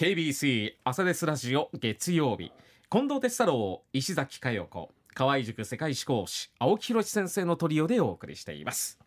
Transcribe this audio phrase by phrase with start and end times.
[0.00, 2.52] KBC 朝ですラジオ月曜日。
[2.90, 8.98] 近藤哲太郎石崎佳代子河合塾世界史講師青木宏先生のトリオでお送りしています。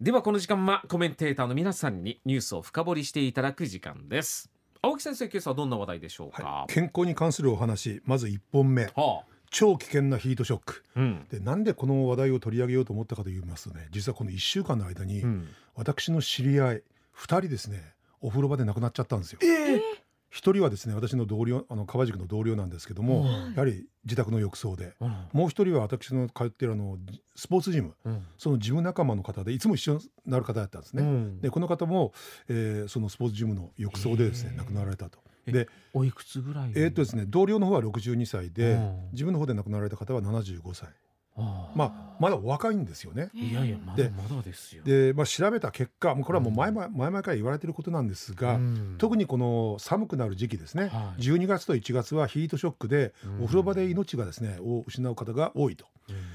[0.00, 4.50] ではこの時間はコメンテーターの皆さんにニュースを深掘りしていただく時間です。
[4.80, 16.82] 青木先生今朝はどんな話題でしょうか、はい、健康に関するお話まず1本目、はあ、超危険なヒートショック、うん、でなんでこの話題を取り上げようと思ったかと言いますとね実はこの1週間の間に、うん、私の知り合い
[17.14, 19.38] 2人ですねお風呂場で亡くなっちゃったんですよ。
[19.42, 19.80] えー。
[20.28, 24.94] 一人はですね私の同僚あの川宿の同僚なんですけども、やはり自宅の浴槽で、
[25.32, 26.98] もう一人は私の通っているあの
[27.36, 27.94] スポーツジム、
[28.36, 31.30] そのジム仲間の方でいつも一緒になる方だったんですね。
[31.40, 32.12] でこの方も、
[32.48, 35.20] えー、そのスポーツジムの浴槽でですね、亡くなられたと。
[35.46, 36.72] でおいくつぐらい？
[36.74, 38.78] えー、っとですね同僚の方は62歳で、
[39.12, 40.88] 自分の方で亡くなられた方は75歳。
[41.36, 43.30] まあまだお若いんですよね。
[43.34, 44.82] いやいやまだまだですよ。
[44.84, 55.86] でまあ調べた結果もうこれはもう前々前々から言われていることなんですが、うん、特にこの寒くなる時期ですね、はい、12月と1月はヒートショックでお風呂場で命がですねを失う方が多いと。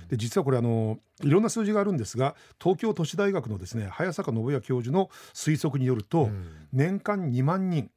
[0.10, 7.90] で実はこれあのいろんな数字があるんですが東京都市大学のですね早坂信也教授の推測によると、うん、年間2万人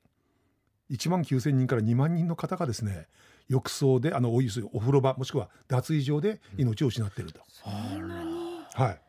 [0.90, 3.08] 1万9千人から2万人の方がですね
[3.48, 7.40] 浴槽であのお湯お風呂場もしくは脱衣場で命を失っていると。
[7.62, 9.00] はい。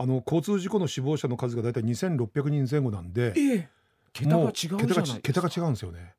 [0.00, 3.68] あの交通事故の死亡者の数がだいたい2600人前後なんで、ええ、
[4.12, 6.14] 桁が違うじゃない桁が違うんですよね。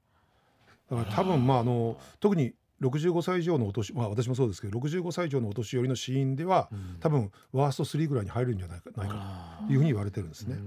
[0.91, 10.57] だから多分まああの特に65歳以上のお年まあ私もそうですけど65歳以上のお年寄りの死因では、うん、多分ワースト3ぐらいに入るんじゃないかないかというふうに言われてるんですね。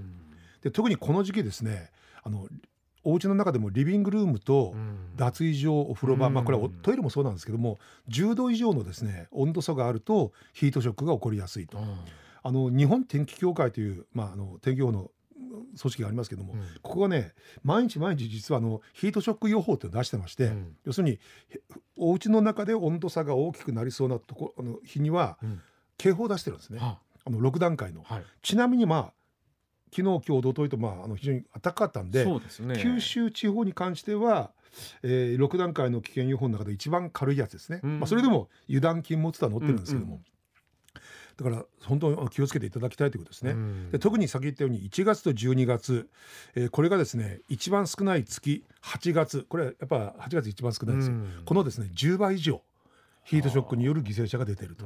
[0.61, 1.91] で特にこの時期ですね
[2.23, 2.47] あの
[3.03, 4.73] お家の中でもリビングルームと
[5.15, 7.77] 脱衣所お風呂場、まあこれはトイレもそうなんですけども
[8.09, 11.77] 10度以上のですね温度差があるとヒートショックが起こりやすいと。
[12.45, 15.11] あの日本天気協会という、まあ、あの天気予報の
[15.53, 21.19] 組織がありますけども、うん、ここがね毎日毎日実はあのヒートショック予報っていうのを出してまして、うん、要するに
[21.97, 25.37] お家の中で温度差が大きくなりそうなとこあの日には
[25.97, 26.97] 警報を出してるんですね、あ。
[27.29, 29.13] の6段階の、はい、ちなみにまあ
[29.93, 34.51] 昨日今日一昨日とまああの非常に暖かかったんで、ね、九州地方に関しては、
[35.03, 40.25] えー、6段階の危険予報の中で一番軽いやつですね、うん、まあ、それでも油断禁物とは載ってるんですけども、うんうん
[41.37, 43.55] だから本当に気をつけていただきたいということですね。
[43.91, 46.07] で特に先言ったように1月と12月、
[46.55, 49.45] えー、これがですね一番少ない月8月。
[49.49, 51.15] これはやっぱ8月一番少ないですよ。
[51.45, 52.61] このですね10倍以上
[53.23, 54.85] ヒートショックによる犠牲者が出ていると。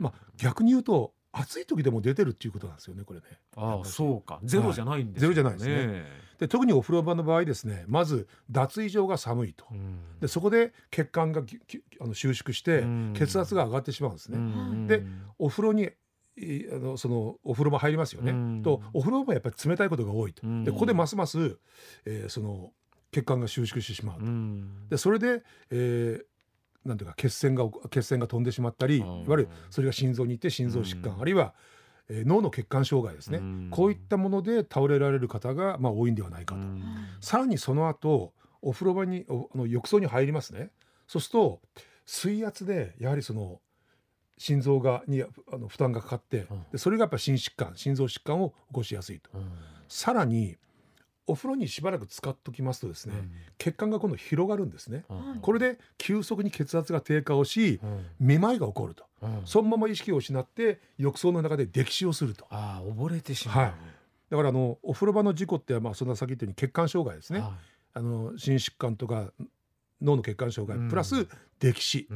[0.00, 3.26] まあ逆に言うと暑い時でも出てるっていうことなんですよねこれね。
[3.56, 6.04] ああそうかゼロじゃないんです、ねはい、ゼロじゃないですね。
[6.38, 9.64] で特にお風呂場の場合ですねまず脱衣場が寒いと、
[10.20, 11.42] でそこで血管が
[12.00, 14.86] あの収縮して血圧が上がってしまうんですね。
[14.86, 15.02] で
[15.38, 15.90] お風呂に
[16.70, 18.62] あのそのお風呂場入りますよね。
[18.62, 20.42] とお風呂場はやっぱり冷たいことが多いと。
[20.64, 21.58] でここでますます、
[22.04, 22.72] えー、その
[23.12, 24.26] 血管が収縮してしまうと。
[24.90, 26.24] でそれで、えー、
[26.86, 31.54] なんていうか血栓が血栓が飛んでしまったり、いわゆるそれが心臓に行って心臓疾患、あるいは、
[32.08, 36.60] えー、脳の血管障害ですね、こういったもので倒れられる方が、まあ、多いんではないかと、
[37.20, 38.32] さらにその後
[38.62, 40.70] お風呂場におあの浴槽に入りますね。
[41.06, 41.60] そうすると
[42.04, 43.60] 水圧でやはりその
[44.38, 45.26] 心臓がにあ
[45.56, 49.30] の負担がかかって、でそれがやっぱ心疾患心臓疾患を起こしやすいと、
[49.88, 50.56] さらに
[51.26, 59.04] お風呂にしばらく使っときますとですね、うん、血管が今度広がるんですね、うん、これで急速に血圧が低下をし、うん、めまいが起こると、
[59.44, 62.46] そのまま意識を失って浴槽の中で溺死をすると。
[62.50, 63.72] あ溺れてしまう、はい、
[64.30, 67.50] だからあのお風呂場の事故ってまあそんな先言ったように血管障害ですね、はい、
[67.94, 69.32] あの心疾患とか
[70.00, 71.26] 脳の血管障害プラス
[71.60, 72.06] 溺死、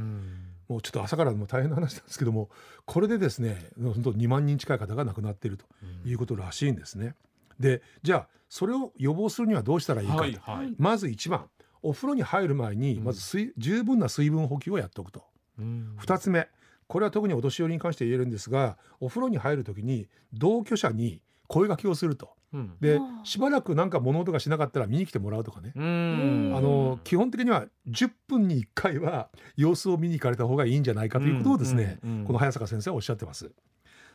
[0.69, 2.50] もうちょっと朝からも大変な話なんですけども
[2.84, 5.65] これでですね本当2万人近い方が亡くなっていると
[6.04, 7.15] いうことらしいんですね。
[7.60, 11.48] でじゃあそれを予防するにはどうしたらいいかと、はいはい、まず一番
[11.82, 15.22] お風呂に入る前にまず水、うん、十分な水分補給をやっておくと、
[15.59, 16.48] うん、2つ目
[16.88, 22.31] これは特にお年寄りに関して言えるんですがお風呂に入る時に同居者に声掛けをすると。
[22.53, 25.72] うん、でしばらくなんか物音がしなかったら見に来てもらうとかね。
[25.77, 33.53] あの基本的には10分に1回は様子を見に行かれた方がいいんじゃないかということをですね、この早坂先生はおっしゃってます。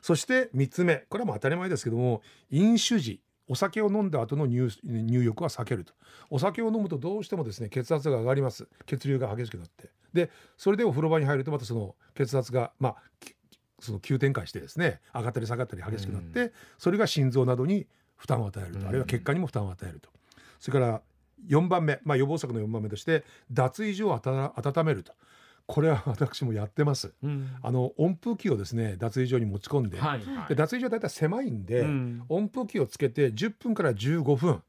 [0.02, 2.22] そして3つ目これはもう当たり前ですけども
[2.52, 5.94] 飲酒時お酒を飲んだ後の入入浴は避けると。
[6.30, 8.68] お酒を飲むとどうしてもですね血圧が上がります。
[8.86, 9.90] 血流が激しくなって。
[10.14, 12.96] でそれでお風呂場に入るとまたその血圧がまあ
[13.80, 20.10] その急展開してですね上がったり下がったり激しくなって、うん、それが心臓などに負担を与えると、あるいは血管にも負担を与えると。
[20.60, 21.02] それから
[21.50, 25.14] 4番目、まあ、予防策の4番目として脱衣所を温めると
[25.68, 30.20] これは私もやってます、うん、あの温風機をですね脱衣所に持ち込んではい。
[30.20, 34.62] はい、で脱衣所はだいたい狭いんで、うん、温風機をつけて10分から15分、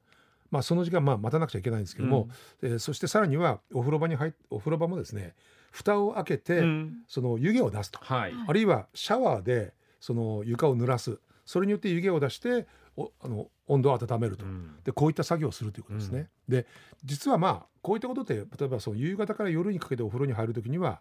[0.51, 2.29] まあ、その時間まあ待たなくちゃいけないんですけども、
[2.63, 5.35] うん、えー、そしてさらにはお風呂場に入お風呂場もですね
[5.71, 6.63] 蓋を開けて、
[7.07, 11.19] その湯気を出すと、はい、あるいはシャワーでその床を濡らす。
[11.45, 12.67] それによって湯気を出して
[12.97, 16.31] おあの温度を温めると、うん、でこういった作業をするということですね。
[16.49, 16.67] うん、で
[17.05, 21.01] 実はまあこういったことって例えばそう夕方から夜にかけてお風呂に入る時には、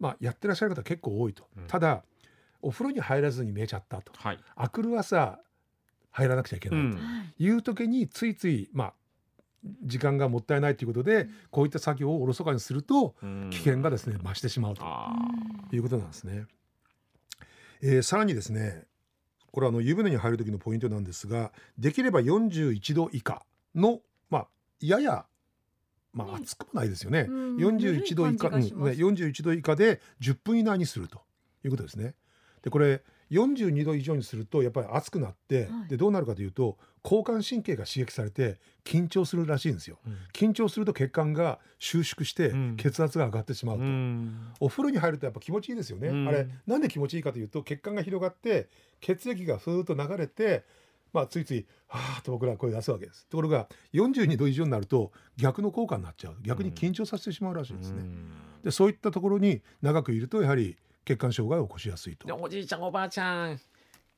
[0.00, 2.02] まあ、やってらっしゃる方結構多いと、うん、ただ
[2.62, 5.38] お風呂に入らずに寝ちゃったと、はい、あくる朝
[6.10, 6.98] 入らなくちゃいけないと。
[7.38, 8.94] いう時についついまあ
[9.82, 13.14] 時間がもったいないということでこういった作業をおろそかにすると
[13.50, 14.84] 危険がですね増してしまうと
[15.72, 16.46] いうことなんですね。
[17.82, 18.84] えー、さらにですね
[19.56, 23.42] これはあの湯船に入る時のポイントなんですができれば41度以下
[23.74, 24.46] のまあ
[24.80, 25.24] やや
[26.12, 31.22] まあ暑くもないですよね、うん、41度以下、うんね、41度以下で10分以内にすると
[31.64, 32.14] いうことですね。
[32.60, 33.00] でこれ
[33.30, 48.68] 42度以上にするとやっぱり熱くなって、はい、でどうなるかというと交感神経が刺激されて緊張するらしいんですよ、うん、緊張すると血管が収縮して血圧が上がってしまうと、うん、お風呂に入るとやっぱ気持ちいいですよね、うん、あれなんで気持ちいいかというと血管が広がって
[49.00, 50.64] 血液がふーっと流れて
[51.12, 53.26] まあ、ついつい「はあ」と僕らは声出すわけです。
[53.28, 56.36] ところが42度以上になると逆の効果になっちゃう。
[56.42, 58.04] 逆に緊張させてしまうらしいんですね。
[58.62, 60.76] でそういったところに長くいるとやはり
[61.06, 62.36] 血管障害を起こしやすいと。
[62.36, 63.60] おじいちゃんおばあちゃん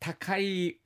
[0.01, 0.79] 高い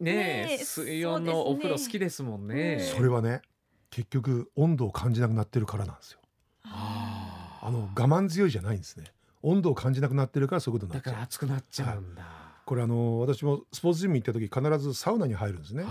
[0.00, 0.14] ね
[0.48, 2.80] ね水温のお風呂好きですもんね。
[2.96, 3.42] それはね
[3.90, 6.20] 結局温度を感じなくなってるからなんですよ。
[6.64, 9.04] あの我慢強いじゃないんですね。
[9.42, 11.12] 温度を感じなくなってるからそういうことになっちゃう。
[11.12, 12.22] だから熱くなっちゃうんだ。
[12.22, 12.40] はい
[12.70, 15.82] これあの私もスポーツジム行った時必ずサウナに入るんですね。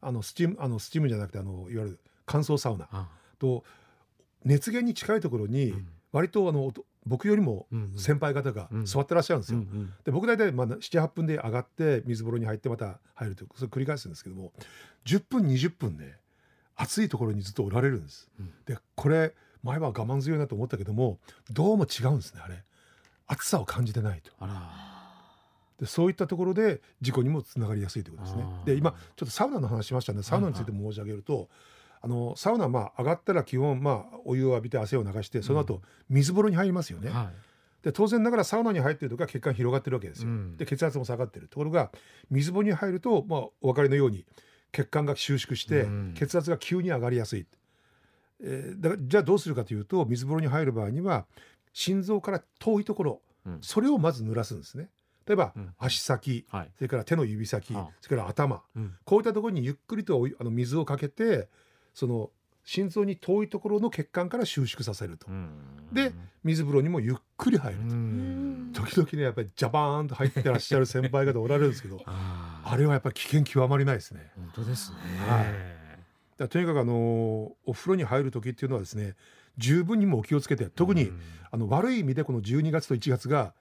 [0.00, 3.08] あのスチームあのスチームじゃなくてあのいわゆる乾燥サウナ
[3.40, 3.64] と
[4.44, 5.74] 熱源に近いところに
[6.12, 6.72] 割とあの
[7.10, 7.66] 僕よりも
[7.96, 9.60] 先輩方が座ってらっしゃるんですよ。
[10.04, 14.52] で僕大体まあ78分で上がって水風呂に入ってまた入るとそれ繰り返すんですけども
[15.04, 16.14] 10分20分で
[16.76, 18.30] 暑いところにずっとおられるんです。
[18.64, 19.34] でこれ
[19.64, 21.18] 前は我慢強いなと思ったけども
[21.50, 22.62] どうも違うんですねあれ
[23.26, 24.30] 暑さを感じてないと。
[25.80, 28.44] でそういったところで事故にもつながりやすいということですね。
[28.66, 31.48] で今ちょっとサウナの話しましたのでサウナについて申し上げると、
[32.02, 37.10] あのサウナまあ上がったら基本まあお湯を浴びて汗を流してその後水風呂に入りますよね。
[37.10, 37.30] は
[37.82, 40.28] い、で当然ながらサウナに入ってるとか血管広がってるわけですよ。
[40.28, 41.48] うん、で血圧も下がってる。
[41.48, 41.90] ところが
[42.30, 44.24] 水風呂に入るとまあお分かりのように
[44.72, 47.46] 血管が収縮して血圧が急に上がりやすい。
[48.42, 51.26] えー、だじゃあどうするかというと水風呂に入る場合には
[51.74, 54.88] 心臓から遠いところ、うん、それをまず濡らすんですね。
[55.26, 61.48] 例えば、足先、はい、それから手の指先、それから頭、うん、こういったところにゆっくりとあの水をかけて
[61.94, 62.30] その
[62.64, 65.26] 心臓に遠いところの血管から収縮させると。
[65.92, 66.12] で
[66.44, 67.78] 水風呂にもゆっくり入る
[68.72, 68.82] と。
[68.82, 74.30] 時々ねやっぱりジャバーンと入ってらっしゃる先輩方おられるんですけど あれはやっぱり危険極まりないですね。
[74.36, 76.94] 本当ですね、はい、とにかくあの
[77.64, 79.16] お風呂に入る時っていうのはですね
[79.58, 81.10] 十分にもお気をつけて特に
[81.50, 83.52] あの悪い意味でこの12月と1月が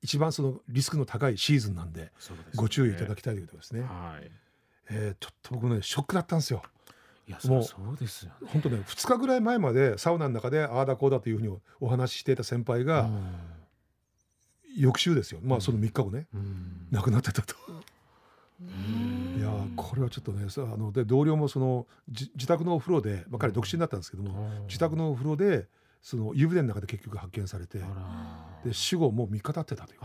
[0.00, 2.10] 一番そのリスクの高いシーズンなんで、ね、
[2.56, 3.80] ご注意いただきたいということですね。
[3.80, 4.30] はい、
[4.90, 6.62] えー、ちょっと僕ねショックだったんですよ。
[7.26, 13.08] いやもうそうですよ、ね、本当ね2日ぐらい前までサウナの中でああだこうだというふうにお話ししていた先輩が、
[14.76, 15.40] 翌週ですよ。
[15.42, 16.26] まあその3日後ね、
[16.90, 17.54] 亡くなってたと。
[19.38, 25.66] いやこれはちょっとねあので同僚もその自宅のお風呂で、まあ、彼独身だったんですけども、自宅のお風呂で
[26.02, 27.80] その湯船の中で結局発見されて
[28.64, 30.00] で死後もう3日経ってたという。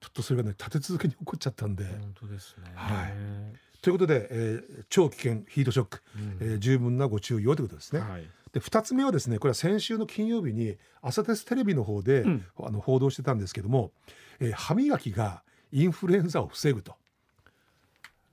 [0.00, 1.84] ちょっとそれがね立て続けに起こっちゃったんで。
[1.84, 6.02] 本当ですね、はいということで、えー、超危険ヒートショック、
[6.40, 8.00] うん、えー、十分なご注意をということですね。
[8.00, 13.90] はい、で2つ目はですねこれは先週の金曜日に朝テステレビの方で、うん、あの報道してたんですけども、
[14.38, 16.94] えー、歯磨きがインフルエンザを防ぐと。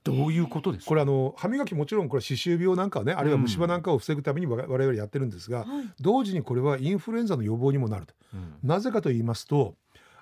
[0.02, 9.74] どういうことですこれあの歯磨きもちろんこれ歯周病なんかねあるいは虫歯なんかを防ぐために我々やってるんですが、うん、同時にこれはインフルエンザの予防にもなると、うん、なぜかと言いますと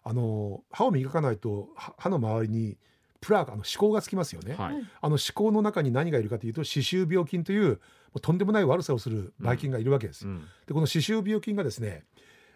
[0.03, 2.77] あの歯を磨かないと歯の周りに
[3.21, 7.81] プラークあの歯垢がつきますよね、はい、あの歯垢の中に何がいるかというと歯周病菌という
[8.23, 12.05] とんでもない悪さをするばい菌がいるわけです、うん、でこの歯周病菌がですね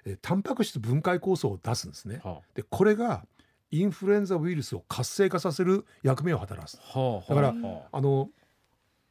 [0.04, 3.24] えタンパク質分解酵素を出すんですね、はあ、でこれが
[3.70, 8.28] インフルエンザウイルスを活性化させる役目を働かす、はあ、だから、はあ、あの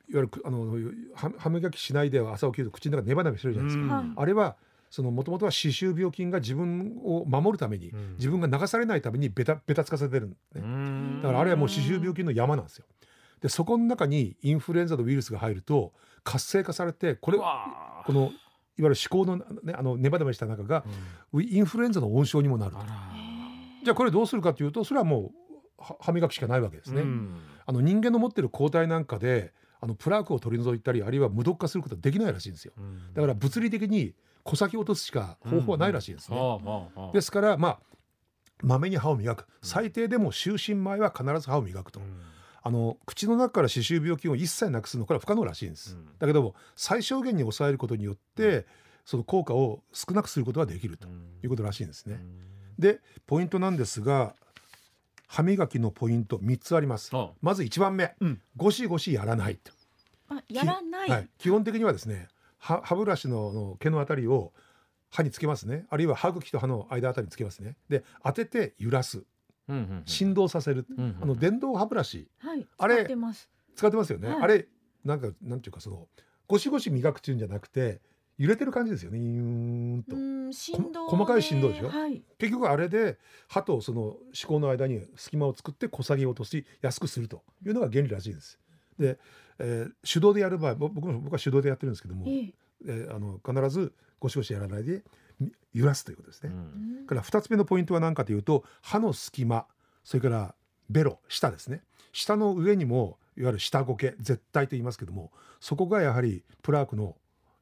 [0.10, 4.58] いわゆるあの歯磨きしないで朝起きると口の中ネバネバしてるじゃないですか、うん、あれは
[5.00, 12.86] もともとは歯周病菌が自分を守るために、うん、自分が流されないためにベタベタつかせてるん、ね、だからあれはもう歯周病菌の山なんですよ。
[13.40, 15.94] でそこの中にインフルエンザのウイルスが入ると
[16.24, 18.32] 活性化されてこれこの
[18.78, 20.84] いわゆる思考の,、ね、あのネバネバした中が、
[21.34, 22.82] うん、インフルエンザの温床にもなると。
[23.84, 25.32] じゃあこれどうするかというとそれはも
[25.80, 27.02] う歯磨きしかないわけですね。
[27.02, 32.74] うん、あの人間の持ってる抗体なんかであのプラークを取り除いたりあるいは無毒化することはできないらしいんですよ。
[33.14, 36.38] だから物理的に小先を落とすしか方法はないらしいんですね、
[37.14, 37.80] ですからまあ
[38.64, 39.48] まめに歯を磨く。
[39.62, 42.00] 最低でも就寝前は必ず歯を磨くと、
[42.62, 48.66] あの口の中から歯周病菌を一切なくすのこれは不可能らしいんです、だけども最小限に抑えることによって
[49.06, 51.08] その効果を少なくすることができると
[51.44, 52.24] いうことらしいんですね、
[52.78, 54.36] でポイントなんですが
[55.28, 57.12] 歯磨きのポイント3つあります。
[57.42, 59.58] まず1番目、うん、ゴシゴシやらない
[60.28, 62.28] あやらない、はい、基本的にはですね
[62.62, 64.54] 歯歯ブラシのの毛のあたりを
[65.10, 65.86] 歯につけますね。
[65.90, 67.76] あるいは歯茎と歯の間あたりにつけますね。
[67.90, 69.24] で当てて揺らす、
[69.68, 73.50] うんうんうん、振動させる、うんうん、あの電動歯ブラシ、はい、あれ使ってます。
[73.76, 74.68] 使ってますよね、はい、あれ
[75.04, 76.08] なんかなんていうかその
[76.48, 78.00] ゴシゴシ磨くっていうんじゃなくて
[78.38, 79.20] 揺れてる感じですよね。
[79.20, 80.16] うんと
[80.54, 88.60] 振動細かい振動でしょ、はい、結局あれで歯とその歯垢の間に隙間を作って小さぎを落としやすくするというのが原理らしいです。
[89.02, 89.20] で、
[89.60, 92.54] えー、手動でやる場合僕も僕は手動でやってるんですけども、えー、
[92.88, 95.04] えー、あの必ずゴシゴシやらないで
[95.74, 96.52] 揺らすということですね。
[96.54, 99.66] うん、から2つ目のポイントは何かというと歯の隙間
[100.04, 100.56] それから
[100.90, 101.82] ベロ舌ですね。
[102.14, 107.16] 舌の上にもいわゆる下苔絶対と言いますけどもそこがやはりプラークの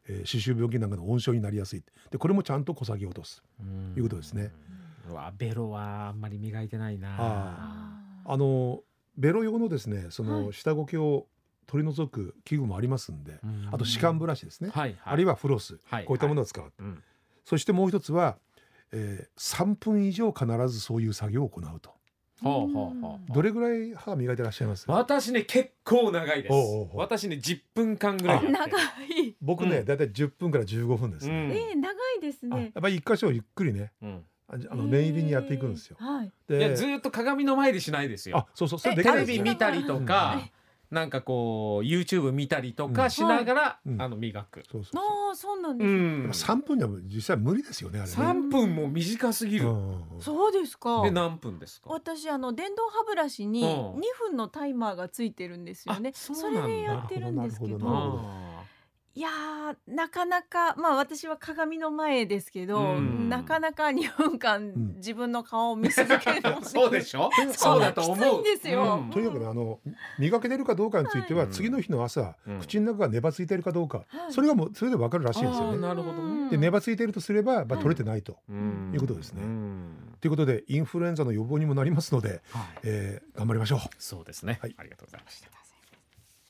[0.10, 1.84] えー、歯周病菌なんかの温床になりやすい。
[2.10, 3.44] でこれもちゃんと小ぎ落とす。
[3.94, 4.52] ということですね。
[5.10, 7.16] わベロはあんまり磨いてないな。
[7.20, 8.82] ああの
[9.20, 11.28] ベロ用のですねその下苔を
[11.68, 13.40] 取り除く器具もありますんで、はい、
[13.74, 17.04] あと歯間ブラシですね、はいはい、あるいはフロス、はい、こういったものを使う、はいうん、
[17.46, 18.38] そしてもう一つは、
[18.92, 21.92] えー、3分以上必ずそういう作業を行うと。
[22.42, 24.90] はあはあはあ、どれぐらい歯磨いてらっしゃいます？
[24.90, 26.56] 私ね結構長いです。
[26.94, 29.36] 私ね10分間ぐらい長い。
[29.42, 32.72] 僕ね、だいたい10分から15分です、ね、うん、えー、長いですね。
[32.74, 35.98] やっぱり一箇所ゆっくりね、うんあの念入りにやっていくんですよ。
[36.00, 38.38] はい、でずっと鏡の前でしないですよ。
[38.40, 40.42] あ、そうそう、それできないテレビ見たりとか、
[40.90, 44.64] なんかこう YouTube 見たりとかしながら、うん、あの磨く。
[44.72, 45.96] そうそうああそうなんです、ね。
[45.96, 48.16] うん、三分でも実際無理ですよねあれね。
[48.16, 49.66] 三分も短すぎる。
[50.20, 51.04] そうですか。
[51.04, 51.92] で何分ですか？
[51.92, 56.12] 私あの電動歯ブラシに二分のタイマーがついてるんですよね。
[56.16, 58.49] それでやってるんですけど。
[59.20, 59.30] いや
[59.86, 67.30] なかなかまあ私は鏡の前ですけど、うん、なかなか2分間自分の顔を見続けるの、 そうでしょ？
[67.52, 68.44] そうだと思う。
[68.46, 69.82] ですよ、とにかくねあの
[70.18, 75.80] 磨けてるかどうかについては、はい、次の日の朝、うん、口の中が粘ついてるかどうか、はい、それがもうそれでわかるらしいんですよね。
[75.80, 78.38] なるほど、ね、で粘ついてるとすれば、まあ、取れてないと、
[78.94, 79.42] いうことですね。
[80.22, 82.42] ということでインフルエンザの予防にもなりますので、はい、
[82.84, 83.80] えー、頑張りましょう。
[83.98, 85.69] そうですね、はい、ありがとうございました。